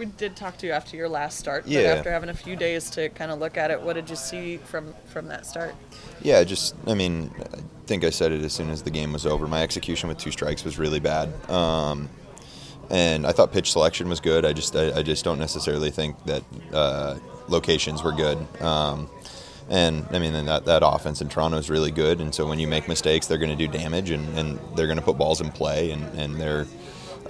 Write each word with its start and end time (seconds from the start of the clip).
We 0.00 0.06
did 0.06 0.34
talk 0.34 0.56
to 0.56 0.66
you 0.66 0.72
after 0.72 0.96
your 0.96 1.10
last 1.10 1.38
start, 1.38 1.64
but 1.64 1.72
Yeah. 1.72 1.80
after 1.80 2.10
having 2.10 2.30
a 2.30 2.34
few 2.34 2.56
days 2.56 2.88
to 2.92 3.10
kind 3.10 3.30
of 3.30 3.38
look 3.38 3.58
at 3.58 3.70
it, 3.70 3.82
what 3.82 3.96
did 3.96 4.08
you 4.08 4.16
see 4.16 4.56
from 4.56 4.94
from 5.04 5.26
that 5.26 5.44
start? 5.44 5.74
Yeah, 6.22 6.42
just 6.42 6.74
I 6.86 6.94
mean, 6.94 7.30
I 7.38 7.58
think 7.86 8.02
I 8.02 8.08
said 8.08 8.32
it 8.32 8.42
as 8.42 8.54
soon 8.54 8.70
as 8.70 8.80
the 8.82 8.90
game 8.90 9.12
was 9.12 9.26
over. 9.26 9.46
My 9.46 9.62
execution 9.62 10.08
with 10.08 10.16
two 10.16 10.30
strikes 10.30 10.64
was 10.64 10.78
really 10.78 11.00
bad, 11.00 11.28
um, 11.50 12.08
and 12.88 13.26
I 13.26 13.32
thought 13.32 13.52
pitch 13.52 13.72
selection 13.72 14.08
was 14.08 14.20
good. 14.20 14.46
I 14.46 14.54
just 14.54 14.74
I, 14.74 14.90
I 15.00 15.02
just 15.02 15.22
don't 15.22 15.38
necessarily 15.38 15.90
think 15.90 16.16
that 16.24 16.44
uh, 16.72 17.18
locations 17.48 18.02
were 18.02 18.12
good. 18.12 18.38
Um, 18.62 19.06
and 19.68 20.06
I 20.12 20.18
mean, 20.18 20.32
that, 20.46 20.64
that 20.64 20.82
offense 20.82 21.20
in 21.20 21.28
Toronto 21.28 21.58
is 21.58 21.68
really 21.68 21.90
good. 21.92 22.22
And 22.22 22.34
so 22.34 22.46
when 22.46 22.58
you 22.58 22.66
make 22.66 22.88
mistakes, 22.88 23.26
they're 23.26 23.38
going 23.38 23.56
to 23.56 23.66
do 23.66 23.68
damage 23.68 24.10
and, 24.10 24.26
and 24.36 24.58
they're 24.74 24.86
going 24.88 24.98
to 24.98 25.04
put 25.04 25.16
balls 25.16 25.40
in 25.42 25.50
play. 25.52 25.92
And, 25.92 26.02
and 26.18 26.40
they're 26.40 26.66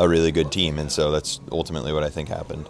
a 0.01 0.09
really 0.09 0.33
good 0.33 0.51
team. 0.51 0.79
And 0.79 0.91
so 0.91 1.11
that's 1.13 1.41
ultimately 1.53 1.93
what 1.93 2.03
I 2.03 2.09
think 2.11 2.29
happened. 2.29 2.69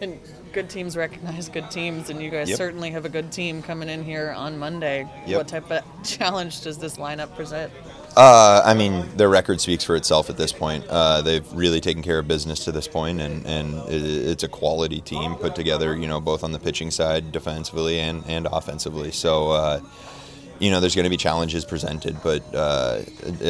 And 0.00 0.18
good 0.52 0.68
teams 0.68 0.96
recognize 0.96 1.48
good 1.48 1.70
teams, 1.70 2.10
and 2.10 2.20
you 2.20 2.28
guys 2.28 2.48
Yep. 2.50 2.58
certainly 2.58 2.90
have 2.90 3.04
a 3.04 3.08
good 3.08 3.32
team 3.32 3.62
coming 3.62 3.88
in 3.88 4.04
here 4.04 4.34
on 4.36 4.58
Monday. 4.58 5.08
Yep. 5.26 5.38
What 5.38 5.48
type 5.48 5.70
of 5.70 5.82
challenge 6.04 6.60
does 6.62 6.76
this 6.78 6.96
lineup 6.96 7.34
present? 7.36 7.72
Uh, 8.14 8.60
I 8.62 8.74
mean, 8.74 9.08
their 9.16 9.30
record 9.30 9.58
speaks 9.60 9.84
for 9.84 9.96
itself 9.96 10.28
at 10.28 10.36
this 10.36 10.52
point. 10.52 10.84
Uh, 10.88 11.22
they've 11.22 11.50
really 11.54 11.80
taken 11.80 12.02
care 12.02 12.18
of 12.18 12.28
business 12.28 12.64
to 12.66 12.72
this 12.72 12.86
point, 12.86 13.22
and, 13.22 13.46
and 13.46 13.74
it, 13.88 14.02
it's 14.02 14.42
a 14.42 14.48
quality 14.48 15.00
team 15.00 15.34
put 15.36 15.54
together, 15.54 15.96
you 15.96 16.06
know, 16.06 16.20
both 16.20 16.44
on 16.44 16.52
the 16.52 16.58
pitching 16.58 16.90
side, 16.90 17.32
defensively, 17.32 17.98
and, 18.00 18.22
and 18.26 18.46
offensively. 18.52 19.12
So, 19.12 19.52
uh, 19.52 19.80
you 20.62 20.70
know, 20.70 20.78
there's 20.78 20.94
going 20.94 21.02
to 21.02 21.10
be 21.10 21.16
challenges 21.16 21.64
presented, 21.64 22.16
but 22.22 22.42
uh, 22.54 23.00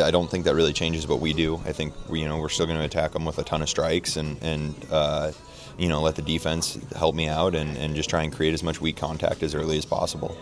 I 0.03 0.11
don't 0.11 0.31
think 0.31 0.47
that 0.47 0.55
really 0.55 0.73
changes 0.73 1.07
what 1.07 1.21
we 1.21 1.35
do. 1.35 1.61
I 1.67 1.73
think, 1.73 1.93
we, 2.09 2.23
you 2.23 2.27
know, 2.27 2.39
we're 2.39 2.49
still 2.49 2.65
going 2.65 2.79
to 2.79 2.85
attack 2.87 3.13
them 3.13 3.27
with 3.27 3.37
a 3.37 3.45
ton 3.45 3.61
of 3.61 3.69
strikes 3.69 4.17
and, 4.17 4.43
and 4.43 4.75
uh, 4.91 5.33
you 5.77 5.89
know, 5.89 6.01
let 6.01 6.17
the 6.17 6.23
defense 6.23 6.79
help 6.97 7.15
me 7.15 7.29
out 7.29 7.55
and, 7.55 7.77
and 7.77 7.95
just 7.95 8.09
try 8.09 8.23
and 8.23 8.33
create 8.33 8.55
as 8.55 8.63
much 8.63 8.81
weak 8.81 8.97
contact 8.97 9.43
as 9.43 9.55
early 9.55 9.77
as 9.77 9.85
possible. 9.85 10.35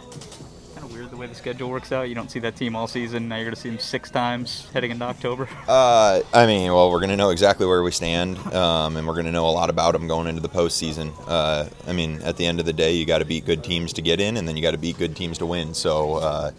Way 1.20 1.26
the 1.26 1.34
schedule 1.34 1.68
works 1.70 1.92
out. 1.92 2.08
You 2.08 2.14
don't 2.14 2.30
see 2.30 2.40
that 2.40 2.56
team 2.56 2.74
all 2.74 2.86
season. 2.86 3.28
Now 3.28 3.36
you're 3.36 3.44
going 3.44 3.54
to 3.54 3.60
see 3.60 3.68
them 3.68 3.78
six 3.78 4.10
times 4.10 4.68
heading 4.72 4.90
into 4.90 5.04
October. 5.04 5.48
Uh, 5.68 6.22
I 6.32 6.46
mean, 6.46 6.72
well, 6.72 6.90
we're 6.90 6.98
going 6.98 7.10
to 7.10 7.16
know 7.16 7.30
exactly 7.30 7.66
where 7.66 7.82
we 7.82 7.90
stand, 7.90 8.38
um, 8.54 8.96
and 8.96 9.06
we're 9.06 9.12
going 9.12 9.26
to 9.26 9.32
know 9.32 9.46
a 9.46 9.50
lot 9.50 9.68
about 9.68 9.92
them 9.92 10.08
going 10.08 10.26
into 10.26 10.40
the 10.40 10.48
postseason. 10.48 11.12
Uh, 11.28 11.68
I 11.86 11.92
mean, 11.92 12.22
at 12.22 12.38
the 12.38 12.46
end 12.46 12.58
of 12.58 12.66
the 12.66 12.72
day, 12.72 12.94
you 12.94 13.04
got 13.04 13.18
to 13.18 13.26
beat 13.26 13.44
good 13.44 13.62
teams 13.62 13.92
to 13.92 14.02
get 14.02 14.18
in, 14.18 14.38
and 14.38 14.48
then 14.48 14.56
you 14.56 14.62
got 14.62 14.70
to 14.70 14.78
beat 14.78 14.98
good 14.98 15.14
teams 15.14 15.36
to 15.38 15.46
win. 15.46 15.74
So 15.74 16.14
uh, 16.14 16.50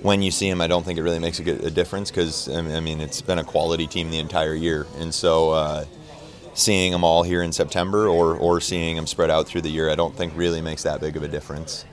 when 0.00 0.22
you 0.22 0.30
see 0.30 0.48
them, 0.48 0.60
I 0.60 0.68
don't 0.68 0.84
think 0.84 0.98
it 0.98 1.02
really 1.02 1.18
makes 1.18 1.40
a, 1.40 1.66
a 1.66 1.70
difference 1.70 2.10
because 2.10 2.48
I 2.48 2.62
mean, 2.62 2.76
I 2.76 2.80
mean, 2.80 3.00
it's 3.00 3.20
been 3.20 3.38
a 3.38 3.44
quality 3.44 3.88
team 3.88 4.10
the 4.10 4.18
entire 4.18 4.54
year, 4.54 4.86
and 4.98 5.12
so. 5.12 5.50
Uh, 5.50 5.84
Seeing 6.54 6.90
them 6.90 7.04
all 7.04 7.22
here 7.22 7.42
in 7.42 7.52
September, 7.52 8.08
or, 8.08 8.34
or 8.34 8.60
seeing 8.60 8.96
them 8.96 9.06
spread 9.06 9.30
out 9.30 9.46
through 9.46 9.60
the 9.60 9.68
year, 9.68 9.90
I 9.90 9.94
don't 9.94 10.12
think 10.16 10.32
really 10.34 10.60
makes 10.60 10.82
that 10.82 11.00
big 11.00 11.16
of 11.16 11.22
a 11.22 11.28
difference. 11.28 11.84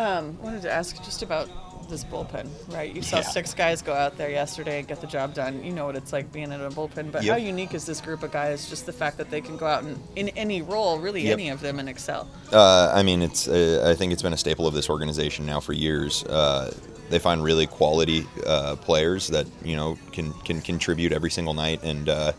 Um, 0.00 0.38
wanted 0.42 0.62
to 0.62 0.72
ask 0.72 0.96
just 1.04 1.22
about 1.22 1.48
this 1.90 2.04
bullpen, 2.04 2.48
right? 2.72 2.94
You 2.94 3.02
saw 3.02 3.16
Yeah. 3.16 3.22
six 3.22 3.52
guys 3.52 3.82
go 3.82 3.92
out 3.92 4.16
there 4.16 4.30
yesterday 4.30 4.78
and 4.78 4.88
get 4.88 5.00
the 5.02 5.06
job 5.06 5.34
done. 5.34 5.62
You 5.62 5.72
know 5.72 5.84
what 5.86 5.96
it's 5.96 6.10
like 6.12 6.32
being 6.32 6.52
in 6.52 6.60
a 6.60 6.70
bullpen, 6.70 7.12
but 7.12 7.22
Yep. 7.22 7.32
how 7.32 7.36
unique 7.36 7.74
is 7.74 7.84
this 7.84 8.00
group 8.00 8.22
of 8.22 8.30
guys? 8.32 8.66
Just 8.70 8.86
the 8.86 8.92
fact 8.94 9.18
that 9.18 9.30
they 9.30 9.40
can 9.42 9.56
go 9.58 9.66
out 9.66 9.82
and 9.82 10.00
in 10.16 10.28
any 10.30 10.62
role, 10.62 10.98
really 10.98 11.22
Yep. 11.26 11.32
any 11.32 11.48
of 11.50 11.60
them, 11.60 11.78
and 11.78 11.88
excel. 11.88 12.28
Uh, 12.50 12.90
I 12.94 13.02
mean, 13.02 13.20
it's. 13.20 13.46
Uh, 13.46 13.84
I 13.86 13.94
think 13.94 14.12
it's 14.12 14.22
been 14.22 14.32
a 14.32 14.38
staple 14.38 14.66
of 14.66 14.72
this 14.72 14.88
organization 14.88 15.44
now 15.44 15.60
for 15.60 15.72
years. 15.74 16.24
Uh, 16.24 16.72
they 17.10 17.18
find 17.18 17.42
really 17.42 17.66
quality 17.66 18.24
uh, 18.46 18.76
players 18.76 19.26
that 19.28 19.46
you 19.64 19.76
know 19.76 19.98
can 20.12 20.32
can 20.44 20.62
contribute 20.62 21.12
every 21.12 21.30
single 21.30 21.54
night, 21.54 21.82
and 21.82 22.08
uh, 22.08 22.32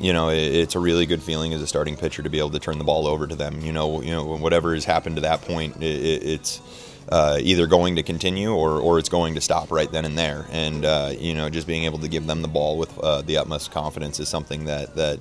you 0.00 0.12
know 0.12 0.30
it, 0.30 0.38
it's 0.38 0.74
a 0.74 0.80
really 0.80 1.06
good 1.06 1.22
feeling 1.22 1.52
as 1.52 1.62
a 1.62 1.66
starting 1.66 1.96
pitcher 1.96 2.22
to 2.22 2.30
be 2.30 2.38
able 2.38 2.50
to 2.50 2.58
turn 2.58 2.78
the 2.78 2.84
ball 2.84 3.06
over 3.06 3.26
to 3.26 3.36
them. 3.36 3.60
You 3.60 3.72
know, 3.72 4.02
you 4.02 4.10
know 4.10 4.36
whatever 4.36 4.74
has 4.74 4.84
happened 4.84 5.16
to 5.16 5.22
that 5.22 5.42
point, 5.42 5.82
it, 5.82 6.22
it's. 6.24 6.60
Uh, 7.08 7.38
either 7.42 7.66
going 7.66 7.96
to 7.96 8.04
continue 8.04 8.54
or, 8.54 8.78
or 8.78 8.96
it's 8.96 9.08
going 9.08 9.34
to 9.34 9.40
stop 9.40 9.72
right 9.72 9.90
then 9.90 10.04
and 10.04 10.16
there, 10.16 10.46
and 10.52 10.84
uh, 10.84 11.12
you 11.18 11.34
know 11.34 11.50
just 11.50 11.66
being 11.66 11.82
able 11.82 11.98
to 11.98 12.06
give 12.06 12.24
them 12.24 12.40
the 12.40 12.46
ball 12.46 12.78
with 12.78 12.96
uh, 13.00 13.20
the 13.22 13.36
utmost 13.36 13.72
confidence 13.72 14.20
is 14.20 14.28
something 14.28 14.66
that 14.66 14.94
that 14.94 15.18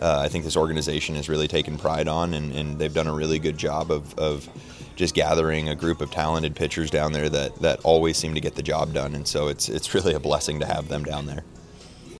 uh, 0.00 0.18
I 0.24 0.28
think 0.28 0.44
this 0.44 0.56
organization 0.56 1.14
has 1.16 1.28
really 1.28 1.46
taken 1.46 1.76
pride 1.76 2.08
on, 2.08 2.34
and, 2.34 2.52
and 2.52 2.78
they've 2.78 2.92
done 2.92 3.06
a 3.06 3.12
really 3.12 3.38
good 3.38 3.58
job 3.58 3.90
of, 3.90 4.18
of 4.18 4.48
just 4.96 5.14
gathering 5.14 5.68
a 5.68 5.74
group 5.74 6.00
of 6.00 6.10
talented 6.10 6.56
pitchers 6.56 6.90
down 6.90 7.12
there 7.12 7.28
that, 7.28 7.54
that 7.56 7.80
always 7.84 8.16
seem 8.16 8.34
to 8.34 8.40
get 8.40 8.54
the 8.54 8.62
job 8.62 8.94
done. 8.94 9.14
And 9.14 9.28
so 9.28 9.48
it's 9.48 9.68
it's 9.68 9.94
really 9.94 10.14
a 10.14 10.20
blessing 10.20 10.60
to 10.60 10.66
have 10.66 10.88
them 10.88 11.04
down 11.04 11.26
there. 11.26 11.44